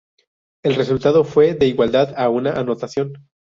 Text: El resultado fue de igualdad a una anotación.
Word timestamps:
El 0.63 0.73
resultado 0.73 1.23
fue 1.23 1.53
de 1.53 1.67
igualdad 1.67 2.15
a 2.17 2.29
una 2.31 2.53
anotación. 2.53 3.23